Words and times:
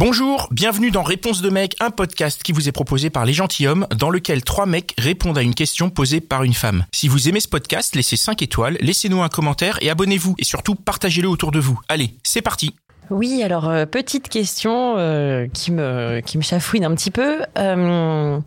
Bonjour, 0.00 0.48
bienvenue 0.50 0.90
dans 0.90 1.02
Réponse 1.02 1.42
de 1.42 1.50
mec, 1.50 1.76
un 1.78 1.90
podcast 1.90 2.42
qui 2.42 2.52
vous 2.52 2.70
est 2.70 2.72
proposé 2.72 3.10
par 3.10 3.26
les 3.26 3.34
gentilshommes, 3.34 3.86
dans 3.94 4.08
lequel 4.08 4.42
trois 4.42 4.64
mecs 4.64 4.94
répondent 4.96 5.36
à 5.36 5.42
une 5.42 5.54
question 5.54 5.90
posée 5.90 6.22
par 6.22 6.42
une 6.42 6.54
femme. 6.54 6.86
Si 6.90 7.06
vous 7.06 7.28
aimez 7.28 7.40
ce 7.40 7.48
podcast, 7.48 7.94
laissez 7.94 8.16
5 8.16 8.40
étoiles, 8.40 8.78
laissez-nous 8.80 9.20
un 9.20 9.28
commentaire 9.28 9.76
et 9.82 9.90
abonnez-vous. 9.90 10.36
Et 10.38 10.44
surtout, 10.44 10.74
partagez-le 10.74 11.28
autour 11.28 11.50
de 11.50 11.58
vous. 11.58 11.78
Allez, 11.90 12.14
c'est 12.22 12.40
parti 12.40 12.74
Oui, 13.10 13.42
alors 13.42 13.68
euh, 13.68 13.84
petite 13.84 14.30
question 14.30 14.94
euh, 14.96 15.46
qui 15.52 15.70
me 15.70 16.20
qui 16.24 16.38
me 16.38 16.42
chafouine 16.42 16.86
un 16.86 16.94
petit 16.94 17.10
peu. 17.10 17.42
Euh, 17.58 18.38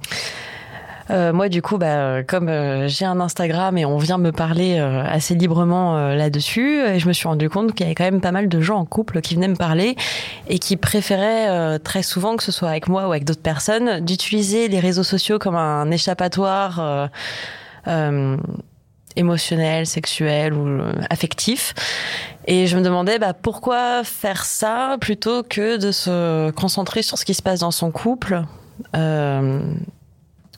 euh, 1.09 1.33
moi, 1.33 1.49
du 1.49 1.61
coup, 1.61 1.77
bah, 1.77 2.23
comme 2.23 2.49
euh, 2.49 2.87
j'ai 2.87 3.05
un 3.05 3.19
Instagram 3.19 3.77
et 3.77 3.85
on 3.85 3.97
vient 3.97 4.17
me 4.17 4.31
parler 4.31 4.77
euh, 4.79 5.03
assez 5.03 5.35
librement 5.35 5.97
euh, 5.97 6.15
là-dessus, 6.15 6.81
je 6.97 7.07
me 7.07 7.13
suis 7.13 7.27
rendu 7.27 7.49
compte 7.49 7.73
qu'il 7.73 7.85
y 7.85 7.87
avait 7.87 7.95
quand 7.95 8.05
même 8.05 8.21
pas 8.21 8.31
mal 8.31 8.47
de 8.47 8.61
gens 8.61 8.77
en 8.77 8.85
couple 8.85 9.21
qui 9.21 9.35
venaient 9.35 9.47
me 9.47 9.55
parler 9.55 9.95
et 10.47 10.59
qui 10.59 10.77
préféraient 10.77 11.49
euh, 11.49 11.77
très 11.77 12.03
souvent, 12.03 12.35
que 12.37 12.43
ce 12.43 12.51
soit 12.51 12.69
avec 12.69 12.87
moi 12.87 13.07
ou 13.07 13.11
avec 13.11 13.25
d'autres 13.25 13.41
personnes, 13.41 13.99
d'utiliser 13.99 14.67
les 14.67 14.79
réseaux 14.79 15.03
sociaux 15.03 15.39
comme 15.39 15.55
un 15.55 15.91
échappatoire. 15.91 17.09
euh, 17.87 18.37
émotionnel, 19.15 19.85
sexuel 19.85 20.53
ou 20.53 20.81
affectif. 21.09 21.73
Et 22.45 22.67
je 22.67 22.77
me 22.77 22.81
demandais 22.81 23.19
bah, 23.19 23.33
pourquoi 23.33 24.03
faire 24.03 24.43
ça 24.45 24.97
plutôt 24.99 25.43
que 25.43 25.77
de 25.77 25.91
se 25.91 26.51
concentrer 26.51 27.01
sur 27.01 27.17
ce 27.17 27.25
qui 27.25 27.33
se 27.33 27.41
passe 27.41 27.59
dans 27.59 27.71
son 27.71 27.91
couple. 27.91 28.43
Euh, 28.95 29.59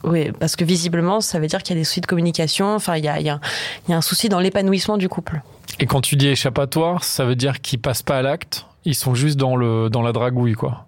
oui, 0.05 0.31
parce 0.39 0.55
que 0.55 0.63
visiblement, 0.63 1.19
ça 1.21 1.39
veut 1.39 1.47
dire 1.47 1.61
qu'il 1.63 1.75
y 1.75 1.79
a 1.79 1.81
des 1.81 1.85
soucis 1.85 2.01
de 2.01 2.05
communication. 2.05 2.73
Enfin, 2.75 2.95
il 2.97 3.03
y 3.05 3.07
a, 3.07 3.19
il 3.19 3.25
y 3.25 3.29
a- 3.29 3.39
il 3.87 3.91
y 3.91 3.93
a 3.93 3.97
un 3.97 4.01
souci 4.01 4.29
dans 4.29 4.39
l'épanouissement 4.39 4.97
du 4.97 5.09
couple. 5.09 5.41
Et 5.79 5.85
quand 5.87 6.01
tu 6.01 6.15
dis 6.15 6.27
échappatoire, 6.27 7.03
ça 7.03 7.25
veut 7.25 7.35
dire 7.35 7.59
qu'ils 7.61 7.79
passent 7.79 8.03
pas 8.03 8.17
à 8.17 8.21
l'acte, 8.21 8.65
ils 8.85 8.95
sont 8.95 9.15
juste 9.15 9.37
dans, 9.37 9.55
le, 9.55 9.89
dans 9.89 10.01
la 10.01 10.11
dragouille, 10.13 10.53
quoi. 10.53 10.85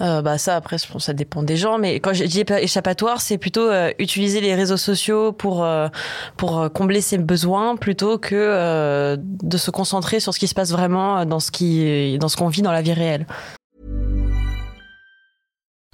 Euh, 0.00 0.22
bah 0.22 0.38
ça 0.38 0.54
après 0.54 0.76
ça 0.78 1.12
dépend 1.12 1.42
des 1.42 1.56
gens 1.56 1.76
mais 1.76 1.98
quand 1.98 2.12
je 2.12 2.22
dis 2.22 2.44
échappatoire 2.60 3.20
c'est 3.20 3.36
plutôt 3.36 3.68
euh, 3.68 3.90
utiliser 3.98 4.40
les 4.40 4.54
réseaux 4.54 4.76
sociaux 4.76 5.32
pour 5.32 5.64
euh, 5.64 5.88
pour 6.36 6.70
combler 6.72 7.00
ses 7.00 7.18
besoins 7.18 7.74
plutôt 7.74 8.16
que 8.16 9.16
de 9.18 9.56
se 9.58 9.72
concentrer 9.72 10.20
sur 10.20 10.32
ce 10.32 10.38
qui 10.38 10.46
se 10.46 10.54
passe 10.54 10.70
vraiment 10.70 11.26
dans 11.26 11.40
ce 11.40 11.50
qui 11.50 12.16
dans 12.20 12.28
ce 12.28 12.36
qu'on 12.36 12.46
vit 12.46 12.62
dans 12.62 12.70
la 12.70 12.80
vie 12.80 12.92
réelle. 12.92 13.26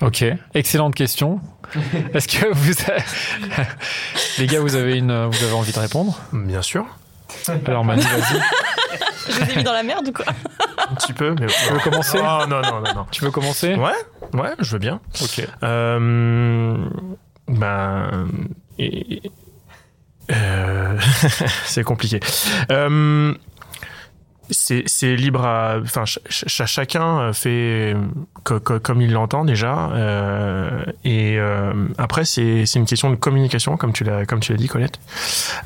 Ok, 0.00 0.24
excellente 0.54 0.94
question. 0.94 1.40
Est-ce 2.14 2.28
que 2.28 2.46
vous, 2.52 2.72
avez- 2.88 3.02
les 4.38 4.46
gars, 4.46 4.60
vous 4.60 4.74
avez 4.74 4.96
une, 4.98 5.26
vous 5.26 5.44
avez 5.44 5.52
envie 5.52 5.72
de 5.72 5.78
répondre 5.78 6.18
Bien 6.32 6.62
sûr, 6.62 6.84
Alors 7.66 7.84
Manu, 7.84 8.02
vas-y. 8.02 8.40
Je 9.26 9.32
vous 9.44 9.50
ai 9.52 9.56
mis 9.56 9.62
dans 9.64 9.72
la 9.72 9.82
merde 9.82 10.06
ou 10.08 10.12
quoi 10.12 10.26
un 10.90 10.94
petit 10.96 11.14
peu, 11.14 11.34
mais 11.40 11.46
Tu 11.46 11.72
veux 11.72 11.78
commencer 11.80 12.18
Oh 12.20 12.46
non, 12.46 12.60
non, 12.60 12.80
non, 12.82 12.94
non. 12.94 13.06
Tu 13.10 13.24
veux 13.24 13.30
commencer 13.30 13.74
Ouais, 13.74 13.92
ouais, 14.34 14.50
je 14.58 14.70
veux 14.72 14.78
bien. 14.78 15.00
Ok. 15.22 15.46
Euh, 15.62 16.76
ben, 17.48 18.28
et- 18.78 19.22
euh, 20.30 20.98
c'est 21.64 21.84
compliqué. 21.84 22.20
Euh, 22.70 23.34
c'est 24.50 25.16
libre 25.16 25.44
à, 25.44 25.76
enfin, 25.82 26.04
ch- 26.06 26.18
ch- 26.28 26.66
chacun 26.66 27.32
fait 27.32 27.96
co- 28.42 28.60
comme 28.60 29.00
il 29.00 29.12
l'entend 29.12 29.44
déjà. 29.44 29.90
euh, 29.92 30.84
et 31.04 31.38
euh, 31.38 31.72
après, 31.98 32.24
c'est 32.24 32.64
une 32.74 32.84
question 32.86 33.10
de 33.10 33.16
communication, 33.16 33.76
comme 33.76 33.92
tu 33.92 34.04
l'as 34.04 34.26
comme 34.26 34.40
tu 34.40 34.52
l'as 34.52 34.58
dit, 34.58 34.68
Colette. 34.68 35.00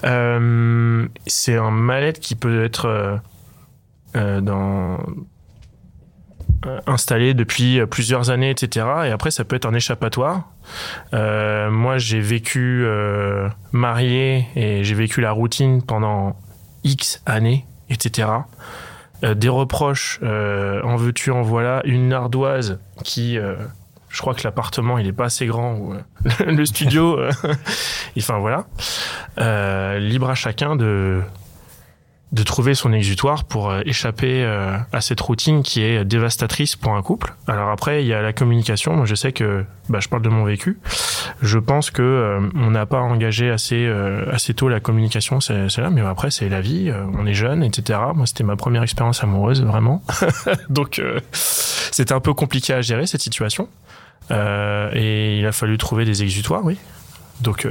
Euh, 0.04 1.06
c'est 1.26 1.56
un 1.56 1.70
mal-être 1.70 2.20
qui 2.20 2.34
peut 2.34 2.64
être 2.64 2.86
euh, 2.86 3.16
euh, 4.16 4.40
euh, 6.66 6.80
installé 6.86 7.34
depuis 7.34 7.80
plusieurs 7.86 8.30
années, 8.30 8.50
etc. 8.50 8.86
Et 9.06 9.10
après, 9.10 9.30
ça 9.30 9.44
peut 9.44 9.56
être 9.56 9.66
un 9.66 9.74
échappatoire. 9.74 10.50
Euh, 11.14 11.70
moi, 11.70 11.98
j'ai 11.98 12.20
vécu 12.20 12.82
euh, 12.84 13.48
marié 13.72 14.46
et 14.56 14.82
j'ai 14.84 14.94
vécu 14.94 15.20
la 15.20 15.30
routine 15.32 15.82
pendant 15.82 16.36
X 16.84 17.22
années, 17.26 17.64
etc. 17.90 18.28
Euh, 19.24 19.34
des 19.34 19.48
reproches, 19.48 20.20
euh, 20.22 20.80
en 20.82 20.96
veux-tu, 20.96 21.30
en 21.30 21.42
voilà, 21.42 21.82
une 21.84 22.12
ardoise 22.12 22.78
qui, 23.02 23.36
euh, 23.36 23.56
je 24.08 24.20
crois 24.20 24.34
que 24.34 24.42
l'appartement, 24.44 24.96
il 24.98 25.08
est 25.08 25.12
pas 25.12 25.24
assez 25.24 25.46
grand 25.46 25.74
ou 25.74 25.94
euh, 25.94 25.98
le 26.46 26.64
studio, 26.64 27.18
euh, 27.18 27.32
enfin 28.18 28.38
voilà. 28.38 28.66
Libre 29.98 30.30
à 30.30 30.34
chacun 30.34 30.76
de 30.76 31.20
de 32.30 32.42
trouver 32.42 32.74
son 32.74 32.92
exutoire 32.92 33.44
pour 33.44 33.70
euh, 33.70 33.80
échapper 33.86 34.44
euh, 34.44 34.76
à 34.92 35.00
cette 35.00 35.20
routine 35.20 35.62
qui 35.62 35.80
est 35.82 36.04
dévastatrice 36.04 36.76
pour 36.76 36.92
un 36.94 37.02
couple. 37.02 37.34
Alors 37.46 37.70
après, 37.70 38.02
il 38.02 38.06
y 38.06 38.12
a 38.12 38.20
la 38.20 38.34
communication. 38.34 38.94
Moi, 38.94 39.06
je 39.06 39.14
sais 39.14 39.32
que, 39.32 39.64
bah, 39.88 40.00
je 40.00 40.08
parle 40.08 40.22
de 40.22 40.28
mon 40.28 40.44
vécu. 40.44 40.78
Je 41.40 41.58
pense 41.58 41.90
que 41.90 42.02
euh, 42.02 42.40
on 42.54 42.70
n'a 42.70 42.84
pas 42.84 43.00
engagé 43.00 43.50
assez 43.50 43.86
euh, 43.86 44.26
assez 44.30 44.52
tôt 44.52 44.68
la 44.68 44.80
communication, 44.80 45.40
c'est 45.40 45.78
là. 45.78 45.88
Mais 45.90 46.02
après, 46.02 46.30
c'est 46.30 46.48
la 46.50 46.60
vie. 46.60 46.90
euh, 46.90 47.04
on 47.18 47.26
est 47.26 47.32
jeune, 47.34 47.62
etc. 47.62 47.98
Moi, 48.14 48.26
c'était 48.26 48.44
ma 48.44 48.56
première 48.56 48.82
expérience 48.82 49.22
amoureuse, 49.24 49.62
vraiment. 49.64 50.02
Donc, 50.68 50.98
euh, 50.98 51.20
c'était 51.32 52.12
un 52.12 52.20
peu 52.20 52.34
compliqué 52.34 52.74
à 52.74 52.82
gérer 52.82 53.06
cette 53.06 53.22
situation. 53.22 53.68
Et 54.30 55.38
il 55.38 55.46
a 55.46 55.52
fallu 55.52 55.78
trouver 55.78 56.04
des 56.04 56.22
exutoires, 56.22 56.62
oui. 56.62 56.76
Donc, 57.40 57.66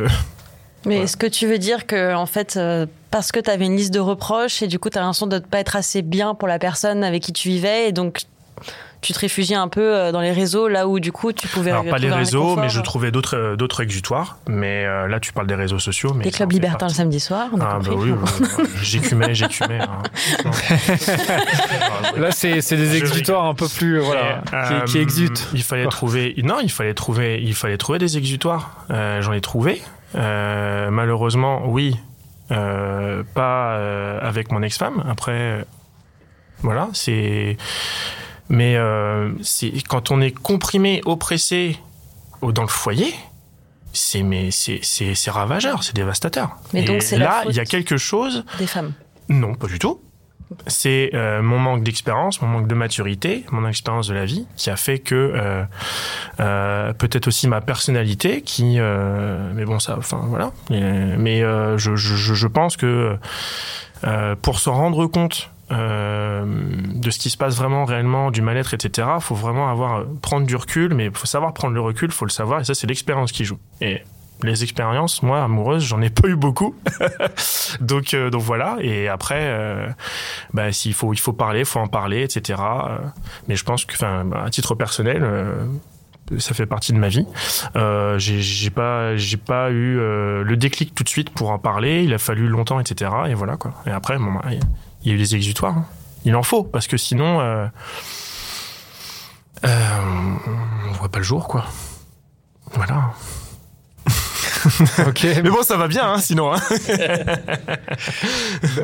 Mais 0.88 1.00
est-ce 1.02 1.18
que 1.18 1.28
tu 1.28 1.46
veux 1.48 1.58
dire 1.60 1.86
que 1.86 2.16
en 2.16 2.26
fait 2.26 2.56
euh, 2.58 2.86
parce 3.12 3.32
que 3.32 3.40
tu 3.40 3.50
avais 3.50 3.66
une 3.66 3.76
liste 3.76 3.94
de 3.94 4.00
reproches 4.00 4.62
et 4.62 4.68
du 4.68 4.80
coup 4.80 4.90
tu 4.90 4.98
as 4.98 5.02
l'impression 5.02 5.28
de 5.28 5.36
ne 5.36 5.42
pas 5.42 5.60
être 5.60 5.76
assez 5.76 6.02
bien 6.02 6.34
pour 6.34 6.48
la 6.48 6.60
personne 6.60 7.04
avec 7.04 7.22
qui 7.24 7.34
tu 7.34 7.50
vivais 7.50 7.90
et 7.90 7.92
donc 7.92 8.22
tu 9.00 9.14
te 9.14 9.20
réfugies 9.20 9.54
un 9.54 9.68
peu 9.68 9.96
euh, 9.96 10.12
dans 10.12 10.22
les 10.22 10.32
réseaux 10.32 10.68
là 10.68 10.88
où 10.88 11.00
du 11.00 11.12
coup 11.12 11.32
tu 11.32 11.48
pouvais 11.48 11.70
alors 11.70 11.86
pas 11.86 12.00
les 12.00 12.12
réseaux, 12.12 12.56
mais 12.56 12.68
je 12.68 12.82
trouvais 12.82 13.12
d'autres 13.12 13.38
euh, 13.38 13.56
d'autres 13.56 13.84
exutoires. 13.84 14.40
Mais 14.48 14.86
euh, 14.86 15.08
là, 15.08 15.20
tu 15.20 15.32
parles 15.34 15.46
des 15.46 15.54
réseaux 15.54 15.78
sociaux. 15.78 16.16
Mais 16.16 16.24
des 16.24 16.32
ça 16.32 16.38
clubs 16.38 16.52
libertins 16.52 16.88
le 16.88 16.94
samedi 16.94 17.20
soir, 17.20 17.48
on 17.54 17.62
a 17.62 17.74
Ah 17.76 17.80
bah 17.80 17.92
oui, 17.96 18.10
euh, 18.10 18.66
j'écumais, 18.82 19.36
j'écumais. 19.36 19.80
hein. 19.82 20.02
Là, 22.18 22.32
c'est 22.32 22.62
c'est 22.62 22.76
des 22.78 22.88
Je 22.88 22.96
exutoires 23.06 23.46
un 23.46 23.54
peu 23.54 23.68
plus, 23.68 24.00
euh, 24.00 24.04
voilà, 24.04 24.42
Et, 24.48 24.86
qui, 24.86 24.92
qui 24.94 24.98
euh, 24.98 25.02
exutent. 25.02 25.48
Il 25.54 25.64
fallait 25.64 25.88
trouver. 25.88 26.34
Non, 26.44 26.58
il 26.62 26.72
fallait 26.72 26.94
trouver. 26.94 27.40
Il 27.44 27.54
fallait 27.54 27.78
trouver 27.78 28.00
des 28.00 28.18
exutoires. 28.18 28.72
Euh, 28.92 29.22
J'en 29.22 29.34
ai 29.34 29.42
trouvé. 29.42 29.82
Euh, 30.16 30.90
malheureusement, 30.90 31.64
oui, 31.68 31.96
euh, 32.52 33.24
pas 33.34 33.74
euh, 33.76 34.20
avec 34.22 34.52
mon 34.52 34.62
ex-femme. 34.64 35.04
Après, 35.10 35.32
euh, 35.34 35.64
voilà, 36.60 36.90
c'est. 36.94 37.58
Mais 38.50 38.78
euh, 38.78 39.32
c'est 39.42 39.72
quand 39.88 40.12
on 40.12 40.22
est 40.22 40.32
comprimé, 40.32 41.02
oppressé 41.06 41.78
dans 42.42 42.62
le 42.62 42.68
foyer. 42.70 43.14
C'est 43.94 44.22
mais 44.24 44.52
c'est 44.52 44.80
c'est 44.84 45.16
c'est 45.16 45.32
ravageur, 45.32 45.84
c'est 45.84 45.96
dévastateur. 45.96 46.58
Mais 46.74 46.84
Et 46.84 46.86
donc, 46.86 47.02
c'est 47.02 47.18
là, 47.18 47.44
il 47.50 47.56
y 47.56 47.60
a 47.60 47.66
quelque 47.66 47.98
chose 47.98 48.46
Des 48.60 48.68
femmes. 48.68 48.94
non, 49.28 49.56
pas 49.56 49.68
du 49.68 49.80
tout. 49.80 50.00
C'est 50.68 51.12
euh, 51.14 51.42
mon 51.42 51.60
manque 51.60 51.84
d'expérience, 51.84 52.42
mon 52.42 52.48
manque 52.48 52.68
de 52.68 52.76
maturité, 52.76 53.46
mon 53.52 53.68
expérience 53.68 54.08
de 54.08 54.14
la 54.14 54.26
vie 54.26 54.46
qui 54.56 54.70
a 54.70 54.78
fait 54.78 55.00
que 55.00 55.16
euh, 55.16 55.64
euh, 56.40 56.94
peut-être 56.94 57.28
aussi 57.28 57.48
ma 57.48 57.60
personnalité 57.60 58.42
qui, 58.42 58.80
mais 58.80 59.66
bon 59.66 59.80
ça, 59.80 59.96
enfin 59.98 60.22
voilà. 60.28 60.52
Mais, 60.70 61.42
je, 61.78 61.96
je, 61.96 62.48
pense 62.48 62.78
que 62.78 63.18
pour 64.42 64.60
se 64.60 64.70
rendre 64.70 65.06
compte 65.08 65.52
de 65.70 67.10
ce 67.12 67.20
qui 67.20 67.30
se 67.30 67.38
passe 67.38 67.58
vraiment 67.58 67.84
réellement, 67.84 68.32
du 68.32 68.42
mal-être, 68.42 68.74
etc. 68.74 69.08
Faut 69.20 69.36
vraiment 69.36 69.70
avoir 69.70 70.06
prendre 70.22 70.48
du 70.48 70.56
recul, 70.56 70.94
mais 70.94 71.10
faut 71.14 71.28
savoir 71.28 71.54
prendre 71.54 71.74
le 71.74 71.82
recul, 71.82 72.12
faut 72.12 72.26
le 72.26 72.32
savoir, 72.32 72.62
et 72.62 72.64
ça 72.64 72.74
c'est 72.74 72.88
l'expérience 72.88 73.32
qui 73.34 73.44
joue. 73.44 73.60
Et 73.82 74.02
les 74.44 74.64
expériences, 74.64 75.24
moi, 75.24 75.44
amoureuses, 75.44 75.84
j'en 75.84 76.02
ai 76.02 76.10
pas 76.12 76.28
eu 76.28 76.36
beaucoup. 76.36 76.76
donc, 77.82 78.14
euh, 78.14 78.30
donc 78.30 78.42
voilà. 78.42 78.78
Et 78.82 79.08
après, 79.08 79.40
euh, 79.42 79.88
bah, 80.54 80.72
s'il 80.72 80.94
faut, 80.94 81.14
il 81.14 81.20
faut 81.20 81.34
parler, 81.34 81.66
faut 81.66 81.80
en 81.80 81.88
parler, 81.88 82.24
etc. 82.24 82.60
Euh, 82.62 82.98
mais 83.48 83.56
je 83.56 83.64
pense 83.64 83.86
que, 83.86 83.96
à 84.06 84.50
titre 84.50 84.76
personnel, 84.76 85.24
euh, 85.24 85.66
ça 86.40 86.54
fait 86.54 86.66
partie 86.66 86.94
de 86.94 86.98
ma 87.00 87.08
vie. 87.08 87.26
Euh, 87.76 88.20
j'ai 88.20 88.70
pas, 88.70 89.16
j'ai 89.16 89.38
pas 89.38 89.72
eu 89.72 89.96
le 89.96 90.56
déclic 90.58 90.94
tout 90.94 91.04
de 91.04 91.10
suite 91.10 91.30
pour 91.30 91.52
en 91.52 91.58
parler. 91.60 92.04
Il 92.04 92.14
a 92.14 92.18
fallu 92.18 92.48
longtemps, 92.48 92.80
etc. 92.80 93.10
Et 93.30 93.34
voilà 93.34 93.56
quoi. 93.58 93.72
Et 93.86 93.92
après, 93.92 94.18
bah, 94.18 94.26
il- 94.52 94.60
il 95.04 95.10
y 95.10 95.12
a 95.12 95.16
eu 95.16 95.20
des 95.20 95.36
exutoires. 95.36 95.78
hein. 95.78 95.86
Il 96.26 96.36
en 96.36 96.44
faut, 96.44 96.64
parce 96.64 96.88
que 96.88 96.98
sinon, 96.98 97.40
on 99.64 100.92
voit 100.94 101.10
pas 101.10 101.20
le 101.20 101.24
jour, 101.24 101.48
quoi. 101.48 101.66
Voilà. 102.74 103.14
Ok. 105.08 105.26
Mais 105.44 105.50
bon, 105.50 105.62
ça 105.64 105.78
va 105.78 105.88
bien, 105.88 106.04
hein, 106.14 106.20
sinon. 106.20 106.54
hein. 106.54 106.60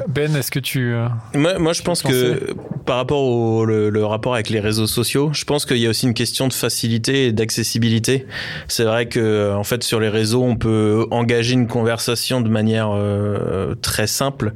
Ben, 0.07 0.35
est-ce 0.35 0.51
que 0.51 0.59
tu. 0.59 0.93
euh, 0.93 1.07
Moi, 1.33 1.57
moi, 1.59 1.73
je 1.73 1.81
pense 1.81 2.01
que 2.01 2.53
par 2.85 2.97
rapport 2.97 3.21
au 3.23 3.65
le, 3.65 3.89
le 3.89 4.05
rapport 4.05 4.33
avec 4.33 4.49
les 4.49 4.59
réseaux 4.59 4.87
sociaux, 4.87 5.31
je 5.33 5.43
pense 5.45 5.65
qu'il 5.65 5.77
y 5.77 5.87
a 5.87 5.89
aussi 5.89 6.05
une 6.05 6.13
question 6.13 6.47
de 6.47 6.53
facilité 6.53 7.27
et 7.27 7.31
d'accessibilité. 7.31 8.25
C'est 8.67 8.83
vrai 8.83 9.07
que 9.07 9.19
euh, 9.19 9.55
en 9.55 9.63
fait 9.63 9.83
sur 9.83 9.99
les 9.99 10.09
réseaux, 10.09 10.43
on 10.43 10.55
peut 10.55 11.05
engager 11.11 11.53
une 11.53 11.67
conversation 11.67 12.41
de 12.41 12.49
manière 12.49 12.89
euh, 12.93 13.75
très 13.81 14.07
simple, 14.07 14.53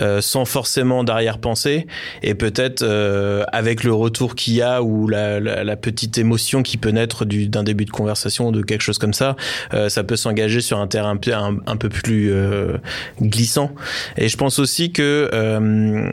euh, 0.00 0.20
sans 0.20 0.44
forcément 0.44 1.04
d'arrière-pensée, 1.04 1.86
et 2.22 2.34
peut-être 2.34 2.82
euh, 2.82 3.44
avec 3.52 3.84
le 3.84 3.92
retour 3.92 4.34
qu'il 4.34 4.54
y 4.54 4.62
a 4.62 4.82
ou 4.82 5.08
la, 5.08 5.40
la, 5.40 5.64
la 5.64 5.76
petite 5.76 6.16
émotion 6.18 6.62
qui 6.62 6.76
peut 6.76 6.90
naître 6.90 7.24
du- 7.24 7.48
d'un 7.48 7.62
début 7.62 7.84
de 7.84 7.90
conversation 7.90 8.48
ou 8.48 8.52
de 8.52 8.62
quelque 8.62 8.82
chose 8.82 8.98
comme 8.98 9.14
ça, 9.14 9.36
euh, 9.74 9.88
ça 9.88 10.04
peut 10.04 10.16
s'engager 10.16 10.60
sur 10.64 10.78
un 10.78 10.86
terrain 10.86 11.18
un, 11.66 11.76
peu- 11.76 11.88
plus 11.88 12.32
euh, 12.32 12.78
glissant. 13.20 13.74
Et 14.16 14.28
je 14.28 14.36
pense 14.36 14.58
aussi 14.58 14.90
que 14.92 15.30
euh, 15.32 16.12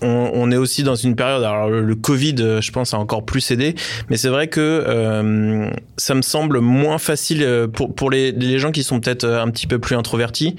on, 0.00 0.50
est 0.52 0.56
aussi 0.56 0.82
dans 0.82 0.94
une 0.94 1.16
période. 1.16 1.42
Alors 1.42 1.70
le, 1.70 1.94
Covid, 1.94 2.36
euh, 2.38 2.60
je 2.60 2.70
pense, 2.70 2.94
a 2.94 2.98
encore 2.98 3.24
plus 3.24 3.50
aidé, 3.50 3.74
mais 4.10 4.16
c'est 4.16 4.28
vrai 4.28 4.48
que 4.48 5.70
ça 5.96 6.14
me 6.14 6.22
semble 6.22 6.60
moins 6.60 6.98
facile 6.98 7.68
pour 7.72 7.94
pour 7.94 8.10
les, 8.10 8.32
les 8.32 8.58
gens 8.58 8.70
qui 8.70 8.82
sont 8.82 9.00
peut-être 9.00 9.26
un 9.26 9.50
petit 9.50 9.66
peu 9.66 9.78
plus 9.78 9.96
introvertis. 9.96 10.56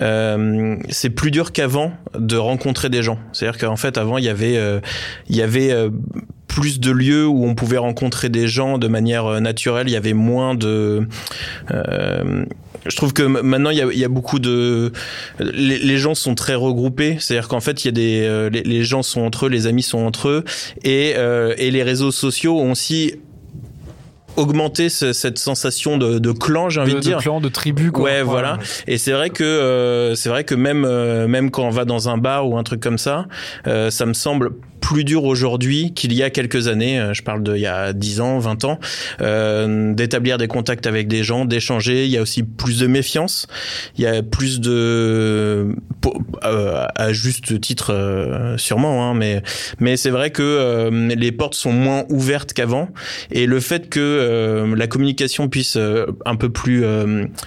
C'est 0.00 1.10
plus 1.10 1.30
dur 1.30 1.52
qu'avant 1.52 1.92
de 2.18 2.36
rencontrer 2.36 2.88
des 2.90 3.02
gens. 3.02 3.18
C'est-à-dire 3.32 3.60
qu'en 3.60 3.76
fait, 3.76 3.96
avant, 3.96 4.18
il 4.18 4.24
y 4.24 4.28
avait 4.28 4.60
il 5.28 5.36
y 5.36 5.42
avait 5.42 5.88
plus 6.54 6.78
de 6.78 6.92
lieux 6.92 7.26
où 7.26 7.44
on 7.46 7.56
pouvait 7.56 7.78
rencontrer 7.78 8.28
des 8.28 8.46
gens 8.46 8.78
de 8.78 8.86
manière 8.86 9.26
euh, 9.26 9.40
naturelle. 9.40 9.88
Il 9.88 9.92
y 9.92 9.96
avait 9.96 10.12
moins 10.12 10.54
de. 10.54 11.06
euh, 11.72 12.44
je 12.86 12.96
trouve 12.96 13.12
que 13.12 13.22
maintenant 13.24 13.70
il 13.70 13.78
y 13.78 13.82
a, 13.82 13.86
il 13.92 13.98
y 13.98 14.04
a 14.04 14.08
beaucoup 14.08 14.38
de. 14.38 14.92
Les, 15.40 15.78
les 15.78 15.96
gens 15.98 16.14
sont 16.14 16.34
très 16.36 16.54
regroupés. 16.54 17.16
C'est-à-dire 17.18 17.48
qu'en 17.48 17.60
fait 17.60 17.84
il 17.84 17.88
y 17.88 17.88
a 17.88 17.92
des. 17.92 18.20
euh, 18.22 18.50
les, 18.50 18.62
les 18.62 18.84
gens 18.84 19.02
sont 19.02 19.22
entre 19.22 19.46
eux, 19.46 19.48
les 19.48 19.66
amis 19.66 19.82
sont 19.82 19.98
entre 20.06 20.28
eux, 20.28 20.44
et 20.84 21.14
euh, 21.16 21.54
et 21.58 21.70
les 21.72 21.82
réseaux 21.82 22.12
sociaux 22.12 22.56
ont 22.60 22.70
aussi 22.72 23.14
augmenté 24.36 24.88
ce- 24.88 25.12
cette 25.12 25.38
sensation 25.38 25.96
de, 25.96 26.18
de 26.18 26.32
clan, 26.32 26.68
j'ai 26.68 26.80
envie 26.80 26.90
de, 26.92 26.96
de, 26.96 27.00
dire. 27.02 27.18
de 27.18 27.22
clan, 27.22 27.40
de 27.40 27.48
tribu, 27.48 27.92
quoi. 27.92 28.04
Ouais, 28.04 28.22
voilà. 28.22 28.58
Et 28.88 28.98
c'est 28.98 29.12
vrai 29.12 29.30
que 29.30 29.44
euh, 29.44 30.16
c'est 30.16 30.28
vrai 30.28 30.42
que 30.42 30.56
même 30.56 30.84
euh, 30.84 31.28
même 31.28 31.50
quand 31.52 31.62
on 31.64 31.70
va 31.70 31.84
dans 31.84 32.08
un 32.08 32.18
bar 32.18 32.48
ou 32.48 32.58
un 32.58 32.64
truc 32.64 32.80
comme 32.80 32.98
ça, 32.98 33.26
euh, 33.68 33.90
ça 33.90 34.06
me 34.06 34.12
semble 34.12 34.50
plus 34.84 35.02
dur 35.02 35.24
aujourd'hui 35.24 35.94
qu'il 35.94 36.12
y 36.12 36.22
a 36.22 36.28
quelques 36.28 36.68
années. 36.68 37.00
Euh, 37.00 37.14
Je 37.14 37.22
parle 37.22 37.42
de 37.42 37.56
il 37.56 37.62
y 37.62 37.66
a 37.66 37.94
10 37.94 38.20
ans, 38.20 38.38
20 38.38 38.64
ans, 38.64 38.78
euh, 39.22 39.94
d'établir 39.94 40.36
des 40.36 40.46
contacts 40.46 40.86
avec 40.86 41.08
des 41.08 41.24
gens, 41.24 41.46
d'échanger. 41.46 42.04
Il 42.04 42.10
y 42.10 42.18
a 42.18 42.22
aussi 42.22 42.42
plus 42.42 42.80
de 42.80 42.86
méfiance. 42.86 43.46
Il 43.96 44.04
y 44.04 44.06
a 44.06 44.22
plus 44.22 44.60
de 44.60 45.74
euh, 46.44 46.86
à 46.94 47.12
juste 47.14 47.58
titre 47.62 47.94
euh, 47.94 48.58
sûrement, 48.58 49.08
hein, 49.08 49.14
mais 49.14 49.42
mais 49.80 49.96
c'est 49.96 50.10
vrai 50.10 50.30
que 50.30 50.90
les 51.14 51.32
portes 51.32 51.54
sont 51.54 51.72
moins 51.72 52.04
ouvertes 52.10 52.52
qu'avant. 52.52 52.90
Et 53.30 53.46
le 53.46 53.60
fait 53.60 53.88
que 53.88 54.64
la 54.76 54.86
communication 54.86 55.48
puisse 55.48 55.78
un 56.26 56.36
peu 56.36 56.50
plus 56.50 56.84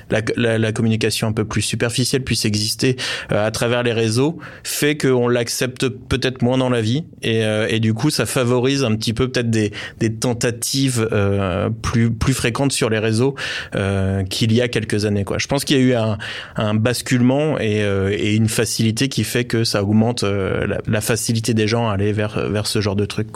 la, 0.09 0.21
la, 0.57 0.71
communication 0.71 1.27
un 1.27 1.33
peu 1.33 1.45
plus 1.45 1.61
superficielle 1.61 2.23
puisse 2.23 2.45
exister 2.45 2.95
à 3.29 3.51
travers 3.51 3.83
les 3.83 3.93
réseaux 3.93 4.39
fait 4.63 4.97
qu'on 4.97 5.27
l'accepte 5.27 5.87
peut-être 5.87 6.41
moins 6.41 6.57
dans 6.57 6.69
la 6.69 6.81
vie 6.81 7.03
et, 7.27 7.43
euh, 7.43 7.67
et 7.69 7.79
du 7.79 7.93
coup 7.93 8.09
ça 8.09 8.25
favorise 8.25 8.83
un 8.83 8.95
petit 8.95 9.13
peu 9.13 9.29
peut-être 9.29 9.49
des, 9.49 9.71
tentatives 10.19 11.07
euh, 11.11 11.69
plus 11.69 12.33
fréquentes 12.33 12.71
sur 12.71 12.89
les 12.89 12.99
réseaux 12.99 13.35
euh, 13.75 14.23
qu'il 14.23 14.53
y 14.53 14.61
a 14.61 14.67
quelques 14.67 15.05
années. 15.05 15.25
Je 15.37 15.47
pense 15.47 15.65
qu'il 15.65 15.77
y 15.77 15.79
a 15.79 15.83
eu 15.83 16.17
un, 16.55 16.73
basculement 16.73 17.59
et, 17.59 18.35
une 18.35 18.47
facilité 18.47 19.09
qui 19.09 19.23
fait 19.23 19.45
que 19.45 19.63
ça 19.63 19.83
augmente 19.83 20.23
la, 20.23 21.01
facilité 21.01 21.53
des 21.53 21.67
gens 21.67 21.89
à 21.89 21.93
aller 21.93 22.13
vers 22.13 22.67
ce 22.67 22.81
genre 22.81 22.95
de 22.95 23.05
truc. 23.05 23.27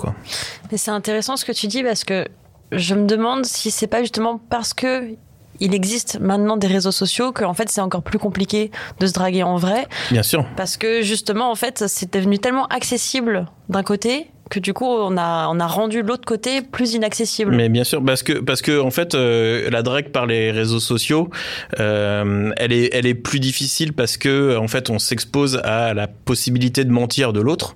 Mais 0.71 0.77
c'est 0.77 0.91
intéressant 0.91 1.35
ce 1.35 1.45
que 1.45 1.51
tu 1.51 1.67
dis 1.67 1.83
parce 1.83 2.03
que 2.03 2.25
je 2.71 2.95
me 2.95 3.05
demande 3.05 3.45
si 3.45 3.71
c'est 3.71 3.87
pas 3.87 4.01
justement 4.01 4.39
parce 4.49 4.73
que 4.73 5.15
il 5.61 5.73
existe 5.73 6.19
maintenant 6.19 6.57
des 6.57 6.67
réseaux 6.67 6.91
sociaux 6.91 7.31
que 7.31 7.45
en 7.45 7.53
fait 7.53 7.69
c'est 7.69 7.79
encore 7.81 8.03
plus 8.03 8.19
compliqué 8.19 8.71
de 8.99 9.07
se 9.07 9.13
draguer 9.13 9.43
en 9.43 9.55
vrai 9.55 9.87
Bien 10.11 10.23
sûr. 10.23 10.45
parce 10.57 10.75
que 10.75 11.01
justement 11.01 11.49
en 11.49 11.55
fait 11.55 11.87
c'est 11.87 12.11
devenu 12.13 12.37
tellement 12.39 12.65
accessible 12.67 13.45
d'un 13.69 13.83
côté 13.83 14.29
que 14.51 14.59
du 14.59 14.73
coup 14.73 14.85
on 14.85 15.17
a 15.17 15.47
on 15.49 15.59
a 15.59 15.65
rendu 15.65 16.03
l'autre 16.03 16.25
côté 16.25 16.61
plus 16.61 16.93
inaccessible. 16.93 17.51
Mais 17.55 17.69
bien 17.69 17.83
sûr, 17.83 18.03
parce 18.05 18.21
que 18.21 18.33
parce 18.33 18.61
que 18.61 18.79
en 18.79 18.91
fait, 18.91 19.15
euh, 19.15 19.69
la 19.71 19.81
drague 19.81 20.09
par 20.09 20.25
les 20.27 20.51
réseaux 20.51 20.79
sociaux, 20.79 21.29
euh, 21.79 22.51
elle 22.57 22.73
est 22.73 22.89
elle 22.93 23.05
est 23.05 23.13
plus 23.15 23.39
difficile 23.39 23.93
parce 23.93 24.17
que 24.17 24.57
en 24.57 24.67
fait, 24.67 24.89
on 24.89 24.99
s'expose 24.99 25.59
à 25.63 25.93
la 25.93 26.07
possibilité 26.07 26.83
de 26.83 26.91
mentir 26.91 27.33
de 27.33 27.39
l'autre, 27.41 27.75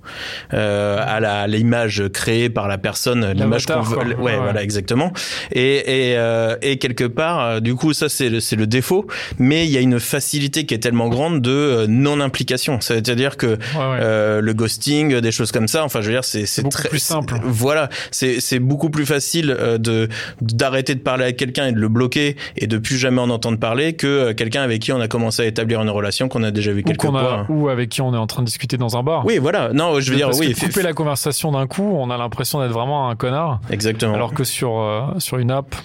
euh, 0.54 0.98
à 1.00 1.20
la 1.20 1.42
à 1.42 1.48
l'image 1.48 2.04
créée 2.14 2.50
par 2.50 2.68
la 2.68 2.78
personne, 2.78 3.32
l'image 3.32 3.66
qu'on 3.66 3.82
veut. 3.82 3.98
Ouais, 3.98 4.16
Ouais. 4.16 4.38
voilà, 4.38 4.62
exactement. 4.64 5.12
Et 5.52 6.12
et 6.12 6.18
euh, 6.18 6.56
et 6.62 6.78
quelque 6.78 7.04
part, 7.06 7.40
euh, 7.42 7.60
du 7.60 7.76
coup, 7.76 7.94
ça 7.94 8.10
c'est 8.10 8.30
le 8.30 8.40
c'est 8.40 8.56
le 8.56 8.68
défaut, 8.68 9.08
mais 9.40 9.66
il 9.66 9.72
y 9.72 9.78
a 9.78 9.82
une 9.82 10.00
facilité 10.00 10.66
qui 10.66 10.74
est 10.74 10.80
tellement 10.80 11.08
grande 11.10 11.42
de 11.42 11.52
euh, 11.52 11.86
non 11.88 12.20
implication. 12.20 12.82
C'est-à-dire 12.82 13.38
que 13.38 13.46
Ouais, 13.46 13.56
ouais. 13.78 13.98
euh, 14.02 14.42
le 14.42 14.54
ghosting, 14.54 15.20
des 15.20 15.32
choses 15.32 15.52
comme 15.52 15.68
ça. 15.68 15.84
Enfin, 15.84 16.02
je 16.02 16.08
veux 16.08 16.14
dire, 16.14 16.24
c'est 16.24 16.46
c'est 16.46 16.64
beaucoup 16.66 16.78
très 16.78 16.90
plus 16.90 17.00
simple. 17.00 17.36
Voilà, 17.44 17.90
c'est 18.12 18.40
c'est 18.40 18.60
beaucoup 18.60 18.90
plus 18.90 19.06
facile 19.06 19.56
euh, 19.58 19.78
de 19.78 20.10
d'arrêter 20.42 20.96
de 20.96 21.00
parler 21.00 21.26
à 21.26 21.32
quelqu'un 21.32 21.68
et 21.68 21.72
de 21.72 21.80
le 21.80 21.88
bloquer 21.88 22.36
et 22.58 22.68
de 22.68 22.78
plus 22.78 22.98
jamais 22.98 23.22
en 23.22 23.30
entendre 23.30 23.58
parler 23.58 23.94
que 23.94 24.08
euh, 24.08 24.34
quelqu'un 24.34 24.62
avec 24.62 24.82
qui 24.82 24.92
on 24.92 25.00
a 25.00 25.08
commencé 25.08 25.42
à 25.44 25.46
établir 25.46 25.82
une 25.82 25.90
relation 25.90 26.28
qu'on 26.28 26.44
a 26.44 26.52
déjà 26.52 26.72
vu 26.72 26.84
fois. 27.22 27.46
a, 27.50 27.52
ou 27.52 27.70
avec 27.70 27.90
qui 27.90 28.02
on 28.02 28.14
est 28.14 28.18
en 28.18 28.28
train 28.28 28.42
de 28.42 28.48
discuter 28.48 28.78
dans 28.78 28.98
un 28.98 29.04
bar. 29.04 29.26
Oui, 29.26 29.38
voilà. 29.38 29.72
Non, 29.74 30.00
je 30.00 30.12
veux 30.12 30.18
dire, 30.18 30.28
Parce 30.28 30.40
oui, 30.40 30.54
que 30.54 30.60
couper 30.66 30.82
la 30.82 30.94
conversation 30.94 31.52
d'un 31.52 31.68
coup, 31.68 31.84
on 31.98 32.10
a 32.10 32.18
l'impression 32.18 32.62
d'être 32.62 32.72
vraiment 32.74 33.10
un 33.10 33.16
connard. 33.16 33.62
exactement. 33.70 34.14
Alors 34.14 34.34
que 34.34 34.44
sur, 34.44 34.80
euh, 34.80 35.02
sur 35.20 35.38
une 35.38 35.52
app, 35.52 35.76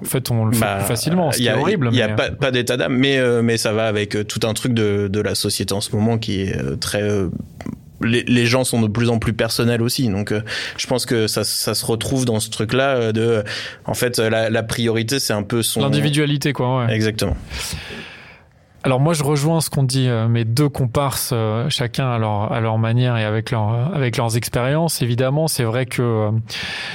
en 0.00 0.04
fait, 0.04 0.30
on 0.30 0.46
le 0.46 0.52
fait 0.52 0.60
Bah, 0.60 0.76
plus 0.78 0.86
facilement, 0.86 1.30
ce 1.32 1.36
il 1.38 1.40
qui 1.40 1.44
y 1.46 1.48
a, 1.50 1.56
est 1.56 1.60
horrible. 1.60 1.88
Il 1.92 1.98
y 1.98 2.02
a 2.02 2.08
mais- 2.08 2.14
pas, 2.16 2.30
pas 2.30 2.50
d'état 2.50 2.76
d'âme, 2.76 2.96
mais 2.96 3.18
euh, 3.18 3.42
mais 3.42 3.56
ça 3.58 3.72
va 3.72 3.86
avec 3.86 4.16
tout 4.26 4.40
un 4.46 4.54
truc 4.54 4.72
de 4.72 5.08
de 5.12 5.20
la 5.20 5.34
société 5.34 5.74
en 5.74 5.80
ce 5.80 5.94
moment 5.94 6.16
qui 6.18 6.40
est 6.42 6.56
très 6.80 7.02
euh, 7.02 7.28
les, 8.02 8.22
les 8.22 8.46
gens 8.46 8.64
sont 8.64 8.80
de 8.80 8.88
plus 8.88 9.10
en 9.10 9.18
plus 9.18 9.32
personnels 9.32 9.82
aussi, 9.82 10.08
donc 10.08 10.32
euh, 10.32 10.42
je 10.76 10.86
pense 10.86 11.06
que 11.06 11.26
ça, 11.26 11.44
ça 11.44 11.74
se 11.74 11.86
retrouve 11.86 12.24
dans 12.24 12.40
ce 12.40 12.50
truc-là 12.50 12.96
euh, 12.96 13.12
de, 13.12 13.44
en 13.84 13.94
fait, 13.94 14.18
euh, 14.18 14.30
la, 14.30 14.50
la 14.50 14.62
priorité 14.62 15.18
c'est 15.18 15.32
un 15.32 15.42
peu 15.42 15.62
son 15.62 15.80
L'individualité, 15.80 16.52
quoi. 16.52 16.84
Ouais. 16.84 16.94
Exactement. 16.94 17.36
Alors 18.82 18.98
moi, 18.98 19.12
je 19.12 19.22
rejoins 19.22 19.60
ce 19.60 19.68
qu'ont 19.68 19.82
dit 19.82 20.08
euh, 20.08 20.26
mes 20.26 20.46
deux 20.46 20.70
comparses, 20.70 21.32
euh, 21.34 21.68
chacun 21.68 22.10
à 22.10 22.18
leur 22.18 22.50
à 22.50 22.60
leur 22.60 22.78
manière 22.78 23.18
et 23.18 23.24
avec 23.24 23.50
leur 23.50 23.74
euh, 23.74 23.84
avec 23.92 24.16
leurs 24.16 24.38
expériences. 24.38 25.02
Évidemment, 25.02 25.48
c'est 25.48 25.64
vrai 25.64 25.84
que 25.84 26.30